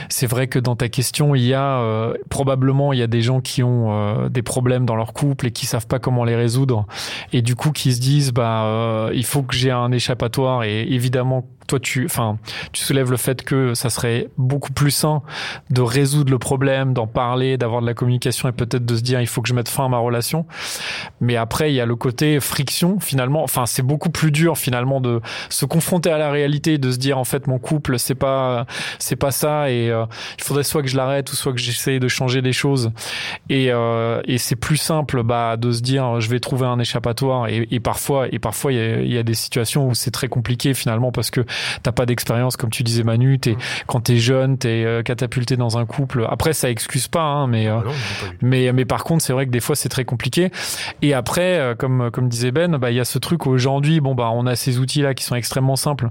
c'est 0.10 0.26
vrai 0.26 0.48
que 0.48 0.58
dans 0.58 0.76
ta 0.76 0.90
question, 0.90 1.36
il 1.36 1.44
y 1.44 1.54
a 1.54 1.84
probablement 2.30 2.92
il 2.92 3.00
y 3.00 3.04
a 3.04 3.08
des 3.08 3.22
gens 3.22 3.40
qui 3.40 3.62
ont 3.62 4.28
des 4.30 4.42
problèmes 4.42 4.86
dans 4.86 4.96
leur 4.96 5.14
couple 5.14 5.48
et 5.48 5.52
qui 5.52 5.66
savent 5.66 5.88
pas 5.88 6.00
comment 6.00 6.24
les 6.24 6.36
résoudre 6.36 6.86
et 7.34 7.42
du 7.42 7.56
coup 7.56 7.72
qui 7.72 7.94
se 7.94 8.00
disent 8.00 8.32
bah 8.32 9.10
il 9.14 9.26
faut 9.26 9.44
que 9.44 9.56
j'ai 9.56 9.72
un 9.72 9.92
échappatoire 9.92 10.64
et 10.64 10.82
évidemment 10.84 11.46
toi 11.68 11.80
tu 11.80 12.06
enfin 12.06 12.38
tu 12.72 12.84
soulèves 12.84 13.12
le 13.12 13.18
fait 13.18 13.44
que 13.44 13.74
ça 13.74 13.90
serait 13.90 14.30
beaucoup 14.38 14.74
plus 14.74 14.92
sain 14.92 15.22
de 15.70 15.82
résoudre 15.82 16.32
le 16.32 16.40
problème, 16.40 16.94
d'en 16.94 17.08
parler, 17.08 17.58
d'avoir 17.58 17.82
de 17.82 17.86
la 17.86 17.94
communication 17.94 18.50
et 18.50 18.52
peut-être 18.52 18.86
de 18.86 18.96
se 18.96 19.02
dire 19.02 19.22
il 19.22 19.28
faut 19.28 19.42
que 19.42 19.48
je 19.48 19.54
mette 19.54 19.70
fin 19.70 19.86
à 19.86 19.90
ma 19.90 19.98
relation. 19.98 20.46
Mais 21.22 21.36
après, 21.36 21.72
il 21.72 21.76
y 21.76 21.82
a 21.82 21.86
le 21.86 21.96
côté 21.96 22.40
friction, 22.40 23.00
finalement. 23.00 23.44
Enfin, 23.44 23.66
c'est 23.66 23.82
beaucoup 23.82 24.10
plus 24.10 24.32
dur, 24.32 24.58
finalement, 24.58 25.02
de 25.02 25.22
se 25.50 25.66
confronter 25.66 26.12
à 26.12 26.18
la 26.18 26.32
réalité, 26.32 26.78
de 26.78 26.92
se 26.92 26.98
dire, 26.98 27.18
en 27.18 27.24
fait, 27.24 27.48
mon 27.48 27.60
couple, 27.60 27.98
c'est 28.00 28.16
pas, 28.16 28.66
c'est 29.00 29.16
pas 29.16 29.32
ça, 29.32 29.70
et 29.70 29.90
euh, 29.90 30.06
il 30.38 30.44
faudrait 30.44 30.64
soit 30.64 30.82
que 30.82 30.88
je 30.88 30.98
l'arrête, 30.98 31.32
ou 31.32 31.36
soit 31.36 31.54
que 31.54 31.60
j'essaye 31.60 32.00
de 32.00 32.08
changer 32.08 32.42
les 32.42 32.54
choses. 32.54 32.92
Et, 33.50 33.72
euh, 33.72 34.22
et 34.26 34.38
c'est 34.38 34.56
plus 34.56 34.78
simple, 34.78 35.24
bah, 35.24 35.58
de 35.58 35.72
se 35.72 35.82
dire, 35.82 36.20
je 36.20 36.30
vais 36.30 36.40
trouver 36.40 36.66
un 36.66 36.80
échappatoire. 36.80 37.48
Et, 37.48 37.80
parfois, 37.80 38.28
et 38.32 38.40
parfois, 38.40 38.74
il 38.74 39.12
y 39.12 39.18
a 39.18 39.24
des 39.24 39.34
situations 39.34 39.88
où 39.88 39.96
c'est 39.96 40.12
très 40.12 40.28
compliqué, 40.28 40.74
finalement, 40.74 41.12
parce 41.12 41.32
que 41.32 41.46
t'as 41.84 41.92
pas 41.92 42.06
d'expérience, 42.06 42.58
comme 42.58 42.70
tu 42.70 42.84
disais 42.84 43.04
Manu, 43.04 43.40
t'es, 43.40 43.58
quand 43.88 44.02
t'es 44.02 44.18
jeune, 44.18 44.58
t'es 44.58 44.84
euh, 44.86 45.04
catapulté 45.04 45.58
dans 45.58 45.78
un 45.78 45.86
couple. 45.86 46.26
Après, 46.30 46.54
ça 46.54 46.70
excuse 46.70 47.08
pas, 47.08 47.24
hein, 47.24 47.48
mais, 47.48 47.68
euh, 47.68 47.78
Ah 47.80 47.84
non, 47.86 47.92
j'ai 47.92 48.28
pas 48.28 48.34
eu. 48.34 48.38
mais, 48.42 48.74
mais 48.74 48.86
par 48.86 49.04
contre, 49.04 49.24
c'est 49.24 49.34
vrai 49.34 49.46
que 49.46 49.52
des 49.52 49.60
fois, 49.60 49.76
c'est 49.76 49.90
très 49.90 50.06
compliqué. 50.06 50.52
Et 51.02 51.14
après, 51.14 51.60
euh, 51.60 51.76
comme, 51.76 52.10
comme 52.12 52.30
disait 52.30 52.52
Ben, 52.52 52.78
bah, 52.78 52.92
il 52.92 52.98
y 52.98 53.00
a 53.00 53.06
ce 53.06 53.20
truc 53.20 53.48
aujourd'hui, 53.48 54.00
bon, 54.00 54.16
bah, 54.16 54.30
on 54.34 54.46
a 54.46 54.56
ces 54.56 54.80
outils-là 54.80 55.14
qui 55.14 55.24
sont 55.24 55.36
extrêmement 55.36 55.76
simples 55.76 56.10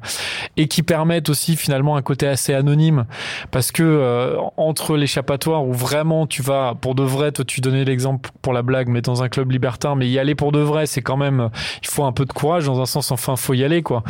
et 0.57 0.69
qui 0.69 0.83
permettent 0.83 1.29
aussi 1.29 1.57
finalement 1.57 1.97
un 1.97 2.03
côté 2.03 2.27
assez 2.27 2.55
anonyme 2.55 3.07
parce 3.51 3.73
que 3.73 3.83
euh, 3.83 4.37
entre 4.57 4.97
l'échappatoire 4.97 5.67
où 5.67 5.73
vraiment 5.73 6.27
tu 6.27 6.43
vas 6.43 6.75
pour 6.81 6.95
de 6.95 7.03
vrai, 7.03 7.33
toi 7.33 7.45
tu 7.45 7.61
donnais 7.61 7.85
l'exemple 7.85 8.31
pour 8.43 8.53
la 8.53 8.63
blague, 8.63 8.89
mais 8.89 9.01
dans 9.01 9.23
un 9.23 9.29
club 9.29 9.51
libertin, 9.51 9.95
mais 9.95 10.09
y 10.09 10.19
aller 10.19 10.35
pour 10.35 10.53
de 10.53 10.61
vrai, 10.61 10.87
c'est 10.87 11.03
quand 11.03 11.17
même, 11.17 11.51
il 11.83 11.89
faut 11.89 12.05
un 12.05 12.13
peu 12.13 12.25
de 12.25 12.33
courage 12.33 12.67
dans 12.67 12.81
un 12.81 12.87
sens, 12.87 13.11
enfin, 13.11 13.37
faut 13.37 13.55
y 13.55 13.65
aller 13.65 13.83
quoi. 13.83 14.03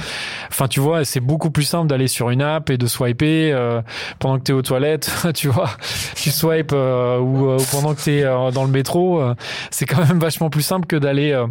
Enfin, 0.51 0.69
tu 0.69 0.81
vois, 0.81 1.05
c'est 1.05 1.21
beaucoup 1.25 1.51
plus 1.51 1.65
simple 1.65 1.89
d'aller 1.89 2.09
sur 2.09 2.31
une 2.31 2.43
app 2.43 2.71
et 2.71 2.79
de 2.79 2.87
swiper 2.87 3.53
euh, 3.53 3.81
pendant 4.19 4.39
que 4.39 4.45
t'es 4.45 4.53
aux 4.53 4.63
toilettes, 4.63 5.11
tu 5.35 5.49
vois, 5.49 5.71
tu 6.15 6.31
swipes 6.31 6.73
euh, 6.73 7.19
ou, 7.19 7.49
euh, 7.51 7.59
ou 7.59 7.65
pendant 7.73 7.95
que 7.95 8.03
t'es 8.03 8.23
euh, 8.23 8.51
dans 8.51 8.65
le 8.65 8.71
métro, 8.71 9.21
euh, 9.21 9.35
c'est 9.71 9.87
quand 9.87 10.07
même 10.07 10.19
vachement 10.19 10.51
plus 10.51 10.63
simple 10.63 10.87
que 10.87 10.97
d'aller 10.97 11.33
euh, 11.33 11.47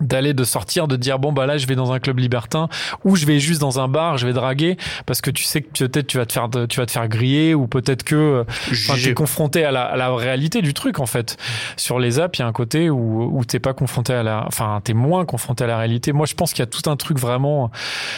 d'aller 0.00 0.34
de 0.34 0.44
sortir 0.44 0.86
de 0.86 0.96
dire 0.96 1.18
bon 1.18 1.32
bah 1.32 1.46
là 1.46 1.58
je 1.58 1.66
vais 1.66 1.74
dans 1.74 1.92
un 1.92 1.98
club 1.98 2.18
libertin 2.18 2.68
ou 3.04 3.16
je 3.16 3.26
vais 3.26 3.40
juste 3.40 3.60
dans 3.60 3.80
un 3.80 3.88
bar 3.88 4.18
je 4.18 4.26
vais 4.26 4.32
draguer 4.32 4.76
parce 5.04 5.20
que 5.20 5.30
tu 5.30 5.42
sais 5.42 5.62
que 5.62 5.84
peut-être 5.86 6.06
tu 6.06 6.16
vas 6.18 6.26
te 6.26 6.32
faire 6.32 6.48
tu 6.68 6.78
vas 6.78 6.86
te 6.86 6.92
faire 6.92 7.08
griller 7.08 7.54
ou 7.54 7.66
peut-être 7.66 8.04
que 8.04 8.14
euh, 8.14 8.44
J'ai- 8.70 9.02
t'es 9.02 9.14
confronté 9.14 9.64
à 9.64 9.72
la, 9.72 9.82
à 9.82 9.96
la 9.96 10.14
réalité 10.14 10.62
du 10.62 10.74
truc 10.74 11.00
en 11.00 11.06
fait. 11.06 11.36
Sur 11.76 11.98
les 11.98 12.20
apps 12.20 12.38
il 12.38 12.42
y 12.42 12.44
a 12.44 12.46
un 12.48 12.52
côté 12.52 12.88
où 12.90 13.30
où 13.36 13.44
t'es 13.44 13.58
pas 13.58 13.72
confronté 13.72 14.12
à 14.14 14.22
la 14.22 14.44
enfin 14.46 14.80
t'es 14.84 14.94
moins 14.94 15.24
confronté 15.24 15.64
à 15.64 15.66
la 15.66 15.78
réalité. 15.78 16.12
Moi 16.12 16.26
je 16.26 16.34
pense 16.34 16.52
qu'il 16.52 16.60
y 16.60 16.62
a 16.62 16.66
tout 16.66 16.88
un 16.88 16.96
truc 16.96 17.18
vraiment 17.18 17.70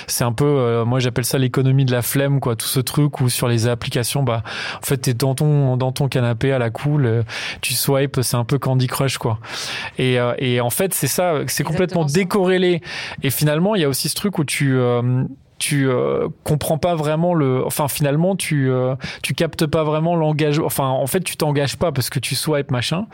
c'est 0.06 0.24
un 0.24 0.32
peu 0.32 0.44
euh, 0.44 0.84
moi 0.84 0.98
j'appelle 1.00 1.24
ça 1.24 1.38
l'économie 1.38 1.84
de 1.86 1.92
la 1.92 2.02
flemme 2.02 2.40
quoi. 2.40 2.56
Tout 2.56 2.66
ce 2.66 2.80
truc 2.80 3.20
où 3.20 3.28
sur 3.30 3.48
les 3.48 3.66
applications 3.66 4.22
bah 4.22 4.42
en 4.82 4.84
fait 4.84 4.98
t'es 4.98 5.14
dans 5.14 5.34
ton 5.34 5.76
dans 5.78 5.92
ton 5.92 6.08
canapé 6.08 6.52
à 6.52 6.58
la 6.58 6.70
cool 6.70 7.06
euh, 7.06 7.22
tu 7.62 7.74
swipes 7.74 8.20
c'est 8.22 8.36
un 8.36 8.44
peu 8.44 8.58
Candy 8.58 8.86
Crush 8.88 9.18
quoi. 9.18 9.38
Et, 9.98 10.18
euh, 10.18 10.34
et 10.38 10.60
en 10.60 10.70
fait, 10.70 10.92
c'est 10.94 11.06
ça, 11.06 11.45
c'est 11.52 11.64
complètement 11.64 12.04
décorrélé. 12.04 12.80
Et 13.22 13.30
finalement, 13.30 13.74
il 13.74 13.82
y 13.82 13.84
a 13.84 13.88
aussi 13.88 14.08
ce 14.08 14.14
truc 14.14 14.38
où 14.38 14.44
tu 14.44 14.76
euh, 14.76 15.24
tu 15.58 15.88
euh, 15.88 16.28
comprends 16.44 16.76
pas 16.76 16.94
vraiment 16.94 17.32
le 17.32 17.64
enfin 17.64 17.88
finalement 17.88 18.36
tu 18.36 18.70
euh, 18.70 18.94
tu 19.22 19.32
captes 19.32 19.64
pas 19.66 19.84
vraiment 19.84 20.14
l'engagement 20.14 20.66
enfin 20.66 20.88
en 20.88 21.06
fait 21.06 21.20
tu 21.20 21.36
t'engages 21.36 21.76
pas 21.76 21.92
parce 21.92 22.10
que 22.10 22.18
tu 22.18 22.34
swipes 22.34 22.70
machin. 22.70 23.06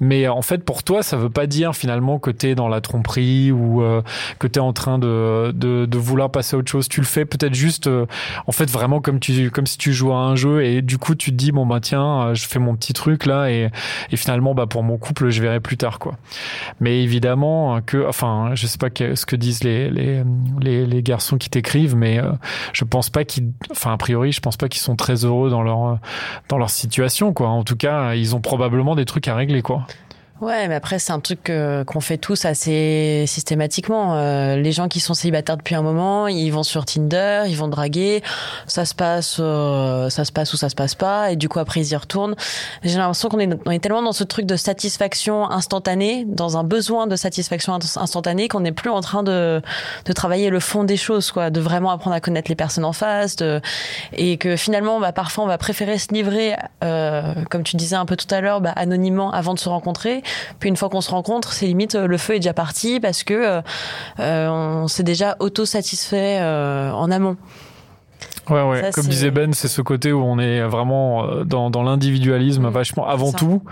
Mais 0.00 0.26
en 0.26 0.42
fait 0.42 0.64
pour 0.64 0.82
toi 0.82 1.02
ça 1.02 1.16
veut 1.16 1.30
pas 1.30 1.46
dire 1.46 1.74
finalement 1.76 2.18
que 2.18 2.30
t'es 2.30 2.54
dans 2.54 2.68
la 2.68 2.80
tromperie 2.80 3.52
ou 3.52 3.82
euh, 3.82 4.00
que 4.38 4.46
t'es 4.46 4.60
en 4.60 4.72
train 4.72 4.98
de, 4.98 5.52
de 5.54 5.84
de 5.84 5.98
vouloir 5.98 6.30
passer 6.30 6.56
à 6.56 6.58
autre 6.58 6.70
chose. 6.70 6.88
Tu 6.88 7.00
le 7.00 7.06
fais 7.06 7.26
peut-être 7.26 7.54
juste 7.54 7.90
en 8.46 8.52
fait 8.52 8.70
vraiment 8.70 9.00
comme 9.00 9.20
tu 9.20 9.50
comme 9.50 9.66
si 9.66 9.76
tu 9.76 9.92
jouais 9.92 10.14
à 10.14 10.18
un 10.18 10.36
jeu 10.36 10.64
et 10.64 10.80
du 10.80 10.96
coup 10.96 11.14
tu 11.14 11.30
te 11.30 11.36
dis 11.36 11.52
bon 11.52 11.66
bah 11.66 11.80
tiens 11.80 12.32
je 12.32 12.46
fais 12.46 12.58
mon 12.58 12.74
petit 12.74 12.94
truc 12.94 13.26
là 13.26 13.50
et 13.50 13.70
et 14.10 14.16
finalement 14.16 14.54
bah 14.54 14.66
pour 14.66 14.82
mon 14.82 14.96
couple 14.96 15.28
je 15.28 15.42
verrai 15.42 15.60
plus 15.60 15.76
tard 15.76 15.98
quoi. 15.98 16.16
Mais 16.80 17.02
évidemment 17.02 17.80
que 17.82 18.06
enfin 18.08 18.52
je 18.54 18.66
sais 18.66 18.78
pas 18.78 18.88
ce 18.88 19.26
que 19.26 19.36
disent 19.36 19.62
les 19.62 19.90
les 19.90 20.22
les, 20.60 20.86
les 20.86 21.02
garçons 21.02 21.36
qui 21.36 21.50
t'écrivent 21.50 21.65
mais 21.74 22.18
euh, 22.18 22.32
je 22.72 22.84
pense 22.84 23.10
pas 23.10 23.24
qu'ils 23.24 23.52
enfin 23.70 23.92
a 23.92 23.96
priori 23.96 24.32
je 24.32 24.40
pense 24.40 24.56
pas 24.56 24.68
qu'ils 24.68 24.80
sont 24.80 24.96
très 24.96 25.24
heureux 25.24 25.50
dans 25.50 25.62
leur 25.62 25.98
dans 26.48 26.58
leur 26.58 26.70
situation 26.70 27.32
quoi. 27.32 27.48
En 27.48 27.64
tout 27.64 27.76
cas 27.76 28.14
ils 28.14 28.34
ont 28.34 28.40
probablement 28.40 28.94
des 28.94 29.04
trucs 29.04 29.28
à 29.28 29.34
régler 29.34 29.62
quoi 29.62 29.86
Ouais, 30.42 30.68
mais 30.68 30.74
après, 30.74 30.98
c'est 30.98 31.14
un 31.14 31.20
truc 31.20 31.48
euh, 31.48 31.82
qu'on 31.84 32.02
fait 32.02 32.18
tous 32.18 32.44
assez 32.44 33.24
systématiquement. 33.26 34.16
Euh, 34.16 34.56
les 34.56 34.70
gens 34.70 34.86
qui 34.86 35.00
sont 35.00 35.14
célibataires 35.14 35.56
depuis 35.56 35.74
un 35.74 35.80
moment, 35.80 36.28
ils 36.28 36.50
vont 36.50 36.62
sur 36.62 36.84
Tinder, 36.84 37.44
ils 37.48 37.56
vont 37.56 37.68
draguer, 37.68 38.22
ça 38.66 38.84
se 38.84 38.94
passe, 38.94 39.38
euh, 39.40 40.10
ça 40.10 40.26
se 40.26 40.32
passe 40.32 40.52
ou 40.52 40.58
ça 40.58 40.68
se 40.68 40.74
passe 40.74 40.94
pas, 40.94 41.30
et 41.30 41.36
du 41.36 41.48
coup, 41.48 41.58
après, 41.58 41.80
ils 41.80 41.90
y 41.90 41.96
retournent. 41.96 42.34
J'ai 42.82 42.98
l'impression 42.98 43.30
qu'on 43.30 43.38
est, 43.38 43.48
on 43.64 43.70
est 43.70 43.78
tellement 43.78 44.02
dans 44.02 44.12
ce 44.12 44.24
truc 44.24 44.44
de 44.44 44.56
satisfaction 44.56 45.50
instantanée, 45.50 46.26
dans 46.28 46.58
un 46.58 46.64
besoin 46.64 47.06
de 47.06 47.16
satisfaction 47.16 47.72
ins- 47.72 47.96
instantanée, 47.98 48.48
qu'on 48.48 48.60
n'est 48.60 48.72
plus 48.72 48.90
en 48.90 49.00
train 49.00 49.22
de, 49.22 49.62
de 50.04 50.12
travailler 50.12 50.50
le 50.50 50.60
fond 50.60 50.84
des 50.84 50.98
choses, 50.98 51.30
quoi, 51.30 51.48
de 51.48 51.60
vraiment 51.60 51.92
apprendre 51.92 52.14
à 52.14 52.20
connaître 52.20 52.50
les 52.50 52.56
personnes 52.56 52.84
en 52.84 52.92
face, 52.92 53.36
de, 53.36 53.62
et 54.12 54.36
que 54.36 54.56
finalement, 54.56 55.00
bah, 55.00 55.12
parfois, 55.12 55.44
on 55.44 55.48
va 55.48 55.56
préférer 55.56 55.96
se 55.96 56.12
livrer, 56.12 56.56
euh, 56.84 57.32
comme 57.48 57.62
tu 57.62 57.76
disais 57.76 57.96
un 57.96 58.04
peu 58.04 58.16
tout 58.16 58.32
à 58.34 58.42
l'heure, 58.42 58.60
bah, 58.60 58.72
anonymement 58.76 59.32
avant 59.32 59.54
de 59.54 59.58
se 59.58 59.70
rencontrer. 59.70 60.22
Puis 60.58 60.68
une 60.68 60.76
fois 60.76 60.88
qu'on 60.88 61.00
se 61.00 61.10
rencontre, 61.10 61.52
c'est 61.52 61.66
limite 61.66 61.94
euh, 61.94 62.06
le 62.06 62.18
feu 62.18 62.34
est 62.34 62.38
déjà 62.40 62.54
parti 62.54 63.00
parce 63.00 63.22
que 63.24 63.34
euh, 63.34 63.60
euh, 64.20 64.48
on 64.48 64.88
s'est 64.88 65.02
déjà 65.02 65.36
auto-satisfait 65.40 66.38
euh, 66.40 66.90
en 66.92 67.10
amont. 67.10 67.36
ouais 68.48 68.62
ouais 68.62 68.80
Ça, 68.82 68.90
comme 68.92 69.06
disait 69.06 69.30
Ben 69.30 69.52
c'est 69.52 69.68
ce 69.68 69.82
côté 69.82 70.12
où 70.12 70.22
on 70.22 70.38
est 70.38 70.62
vraiment 70.62 71.26
dans 71.44 71.68
dans 71.70 71.82
l'individualisme 71.82 72.68
Mm, 72.68 72.70
vachement 72.70 73.06
avant 73.08 73.32
tout 73.32 73.62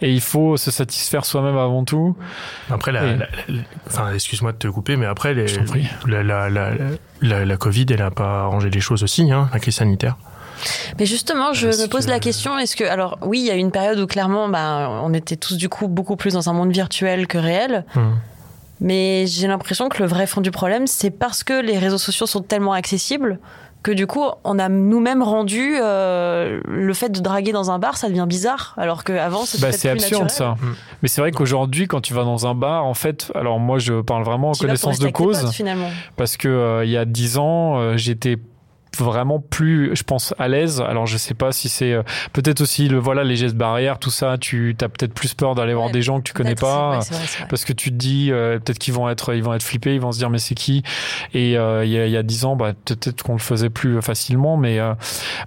et 0.00 0.10
il 0.12 0.20
faut 0.20 0.56
se 0.56 0.70
satisfaire 0.70 1.24
soi-même 1.24 1.56
avant 1.58 1.84
tout 1.84 2.16
Après, 2.70 2.92
la, 2.92 3.04
Et- 3.04 3.16
la- 3.16 3.26
la- 3.48 3.62
enfin, 3.86 4.12
excuse-moi 4.14 4.52
de 4.52 4.58
te 4.58 4.68
couper, 4.68 4.96
mais 4.96 5.06
après, 5.06 5.34
les, 5.34 5.48
Je 5.48 5.58
t'en 5.60 5.64
prie. 5.64 5.86
la, 6.06 6.22
la, 6.22 6.48
la, 6.48 6.70
la, 7.20 7.44
la 7.44 7.56
Covid, 7.56 7.86
elle 7.90 8.02
a 8.02 8.10
pas 8.10 8.42
arrangé 8.44 8.70
les 8.70 8.80
choses 8.80 9.02
aussi, 9.02 9.30
hein, 9.32 9.48
la 9.52 9.58
crise 9.58 9.74
sanitaire. 9.76 10.16
Mais 10.98 11.06
justement, 11.06 11.52
je 11.52 11.66
Euh, 11.66 11.70
me 11.70 11.72
si 11.74 11.88
pose 11.88 12.06
la 12.08 12.20
question 12.20 12.58
est-ce 12.58 12.76
que 12.76 12.84
alors 12.84 13.18
oui, 13.22 13.40
il 13.40 13.46
y 13.46 13.50
a 13.50 13.54
eu 13.56 13.58
une 13.58 13.70
période 13.72 13.98
où 13.98 14.06
clairement, 14.06 14.48
bah, 14.48 15.00
on 15.02 15.12
était 15.14 15.36
tous 15.36 15.56
du 15.56 15.68
coup 15.68 15.88
beaucoup 15.88 16.16
plus 16.16 16.34
dans 16.34 16.48
un 16.48 16.52
monde 16.52 16.72
virtuel 16.72 17.26
que 17.26 17.38
réel. 17.38 17.84
Hum. 17.96 18.14
Mais 18.80 19.26
j'ai 19.26 19.46
l'impression 19.46 19.88
que 19.88 20.02
le 20.02 20.08
vrai 20.08 20.26
fond 20.26 20.40
du 20.40 20.50
problème, 20.50 20.86
c'est 20.86 21.10
parce 21.10 21.44
que 21.44 21.62
les 21.62 21.78
réseaux 21.78 21.98
sociaux 21.98 22.26
sont 22.26 22.42
tellement 22.42 22.72
accessibles 22.72 23.38
que 23.84 23.92
du 23.92 24.06
coup, 24.06 24.24
on 24.44 24.58
a 24.58 24.70
nous-mêmes 24.70 25.22
rendu 25.22 25.74
euh, 25.78 26.58
le 26.66 26.94
fait 26.94 27.10
de 27.10 27.20
draguer 27.20 27.52
dans 27.52 27.70
un 27.70 27.78
bar, 27.78 27.98
ça 27.98 28.08
devient 28.08 28.24
bizarre, 28.26 28.72
alors 28.78 29.04
qu'avant, 29.04 29.44
c'était 29.44 29.66
bah, 29.66 29.72
c'est 29.72 29.90
absurde 29.90 30.22
naturel. 30.22 30.30
ça 30.30 30.54
Mm. 30.54 30.74
mais 31.02 31.08
c'est 31.08 31.20
vrai 31.20 31.32
qu'aujourd'hui 31.32 31.86
quand 31.86 32.00
tu 32.00 32.14
vas 32.14 32.24
dans 32.24 32.46
un 32.46 32.54
bar 32.54 32.86
en 32.86 32.94
fait 32.94 33.30
alors 33.34 33.60
moi 33.60 33.78
je 33.78 34.00
parle 34.00 34.24
vraiment 34.24 34.50
en 34.50 34.54
connaissance 34.54 34.98
de 34.98 35.08
cause 35.10 35.42
potes, 35.42 35.52
finalement. 35.52 35.88
parce 36.16 36.38
que 36.38 36.48
euh, 36.48 36.84
il 36.86 36.90
y 36.92 36.96
a 36.96 37.04
dix 37.04 37.36
ans 37.36 37.78
euh, 37.78 37.96
j'étais 37.98 38.38
vraiment 39.02 39.40
plus 39.40 39.94
je 39.96 40.02
pense 40.02 40.34
à 40.38 40.48
l'aise. 40.48 40.80
Alors 40.80 41.06
je 41.06 41.16
sais 41.16 41.34
pas 41.34 41.52
si 41.52 41.68
c'est 41.68 41.92
euh, 41.92 42.02
peut-être 42.32 42.60
aussi 42.60 42.88
le 42.88 42.98
voilà 42.98 43.24
les 43.24 43.36
gestes 43.36 43.56
barrières 43.56 43.98
tout 43.98 44.10
ça 44.10 44.36
tu 44.38 44.76
as 44.80 44.88
peut-être 44.88 45.14
plus 45.14 45.34
peur 45.34 45.54
d'aller 45.54 45.74
voir 45.74 45.90
des 45.90 46.02
gens 46.02 46.18
que 46.18 46.22
tu 46.24 46.32
connais 46.32 46.54
pas. 46.54 46.98
vrai, 47.00 47.18
parce 47.48 47.64
que 47.64 47.72
tu 47.72 47.90
te 47.90 47.96
dis 47.96 48.30
euh, 48.30 48.58
peut-être 48.58 48.78
qu'ils 48.78 48.94
vont 48.94 49.08
être 49.08 49.34
ils 49.34 49.42
vont 49.42 49.54
être 49.54 49.62
flippés 49.62 49.94
ils 49.94 50.00
vont 50.00 50.12
se 50.12 50.18
dire 50.18 50.30
mais 50.30 50.38
c'est 50.38 50.54
qui? 50.54 50.82
Et 51.32 51.56
euh, 51.56 51.84
il 51.84 51.90
y 51.90 51.98
a 51.98 52.06
il 52.06 52.12
y 52.12 52.16
a 52.16 52.22
dix 52.22 52.44
ans 52.44 52.56
bah 52.56 52.72
peut-être 52.84 53.22
qu'on 53.22 53.32
le 53.34 53.38
faisait 53.38 53.70
plus 53.70 54.00
facilement 54.02 54.56
mais 54.56 54.78
euh, 54.78 54.94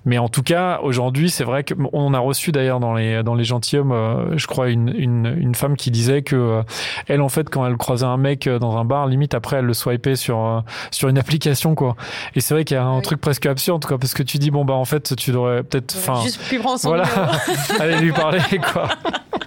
mais 0.06 0.18
en 0.18 0.30
tout 0.30 0.44
cas 0.44 0.80
aujourd'hui 0.82 1.30
c'est 1.30 1.44
vrai 1.44 1.63
que 1.63 1.74
on 1.94 2.13
a 2.13 2.20
reçu 2.20 2.51
d'ailleurs 2.51 2.80
dans 2.80 2.94
les 2.94 3.24
dans 3.24 3.36
les 3.36 3.44
gentilshommes 3.44 4.34
je 4.36 4.48
crois 4.48 4.70
une, 4.70 4.89
une 4.96 5.36
une 5.39 5.56
femme 5.56 5.75
qui 5.75 5.92
disait 5.92 6.22
que 6.22 6.62
elle 7.08 7.22
en 7.22 7.30
fait 7.30 7.50
quand 7.50 7.66
elle 7.66 7.77
croisait 7.77 8.06
un 8.06 8.18
mec 8.18 8.48
dans 8.50 8.77
un 8.77 8.86
bar 8.86 9.08
limite 9.08 9.34
après 9.34 9.58
elle 9.58 9.66
le 9.66 9.74
swipait 9.74 10.16
sur 10.16 10.63
sur 10.92 11.10
une 11.10 11.18
application 11.18 11.75
quoi. 11.75 11.96
Et 12.36 12.42
c'est 12.42 12.54
vrai 12.54 12.63
qu'il 12.66 12.75
y 12.75 12.77
a 12.80 12.84
un 12.84 12.98
Oui. 12.98 13.01
truc 13.01 13.22
presque 13.22 13.37
absurde 13.46 13.86
quoi 13.86 13.98
parce 13.98 14.13
que 14.13 14.24
tu 14.24 14.38
dis 14.38 14.51
bon 14.51 14.65
bah 14.65 14.74
en 14.74 14.86
fait 14.86 15.15
tu 15.15 15.32
devrais 15.32 15.63
peut-être 15.63 15.96
enfin 15.98 16.22
Juste 16.24 16.41
plus 16.44 16.60
prendre 16.60 16.79
son 16.79 16.89
voilà 16.89 17.06
allez 17.79 17.98
lui 17.98 18.12
parler 18.12 18.41
quoi 18.72 18.89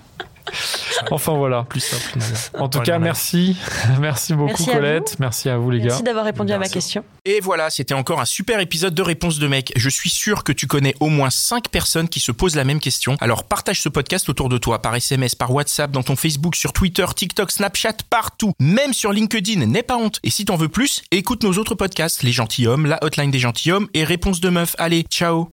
enfin 1.11 1.35
voilà 1.37 1.65
Plus 1.69 1.81
simple. 1.81 2.19
en 2.59 2.69
tout 2.69 2.81
cas, 2.81 2.99
merci. 2.99 3.57
Merci 4.01 4.35
beaucoup, 4.35 4.49
Merci 4.51 4.71
à 4.71 4.75
Colette. 4.75 5.17
Merci 5.19 5.49
à 5.49 5.57
vous, 5.59 5.71
les 5.71 5.81
Merci 5.81 5.99
gars. 5.99 6.05
d'avoir 6.05 6.25
répondu 6.25 6.53
à 6.53 6.57
ma 6.57 6.61
Merci. 6.61 6.75
question. 6.75 7.05
Et 7.25 7.41
voilà, 7.41 7.71
c'était 7.71 7.95
encore 7.95 8.21
un 8.21 8.25
super 8.25 8.61
épisode 8.61 8.95
de 8.95 9.03
Réponse 9.03 9.39
de 9.39 9.47
mec. 9.47 9.73
Je 9.77 9.89
suis 9.89 10.11
sûr 10.11 10.45
que 10.45 10.53
tu 10.53 10.67
connais 10.67 10.95
au 11.01 11.09
moins 11.09 11.31
5 11.31 11.69
personnes 11.69 12.09
qui 12.09 12.21
se 12.21 12.33
posent 12.33 12.57
la 12.57 12.65
même 12.65 12.81
question. 12.81 13.17
Alors 13.21 13.45
partage 13.45 13.81
ce 13.81 13.89
podcast 13.89 14.29
autour 14.29 14.49
de 14.49 14.59
toi, 14.59 14.81
par 14.83 14.95
SMS, 14.95 15.35
par 15.35 15.53
WhatsApp, 15.53 15.91
dans 15.91 16.03
ton 16.03 16.17
Facebook, 16.17 16.55
sur 16.57 16.73
Twitter, 16.73 17.07
TikTok, 17.15 17.51
Snapchat, 17.51 17.95
partout. 18.09 18.53
Même 18.61 18.93
sur 18.95 19.13
LinkedIn, 19.13 19.67
n'aie 19.67 19.83
pas 19.83 19.97
honte. 19.97 20.19
Et 20.23 20.31
si 20.31 20.45
t'en 20.45 20.57
veux 20.57 20.69
plus, 20.69 21.03
écoute 21.11 21.43
nos 21.43 21.53
autres 21.55 21.75
podcasts, 21.75 22.23
Les 22.23 22.33
Gentilhommes, 22.33 22.87
La 22.87 23.03
Hotline 23.05 23.31
des 23.31 23.39
Gentilhommes 23.39 23.89
et 23.95 24.05
Réponse 24.05 24.41
de 24.41 24.49
Meuf. 24.49 24.75
Allez, 24.79 25.03
ciao 25.11 25.49